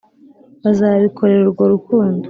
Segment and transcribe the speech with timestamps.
[0.63, 2.19] bazabikorera urwo rukundo